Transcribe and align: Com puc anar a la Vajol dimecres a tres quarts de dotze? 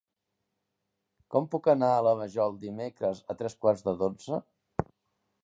Com 1.35 1.49
puc 1.55 1.69
anar 1.73 1.89
a 1.97 2.01
la 2.07 2.15
Vajol 2.21 2.57
dimecres 2.65 3.23
a 3.35 3.37
tres 3.43 3.59
quarts 3.67 3.87
de 3.91 3.95
dotze? 4.05 4.43